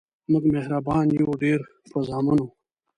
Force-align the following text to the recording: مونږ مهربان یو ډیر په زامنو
مونږ 0.31 0.45
مهربان 0.55 1.07
یو 1.19 1.29
ډیر 1.43 1.59
په 1.91 1.97
زامنو 2.07 2.45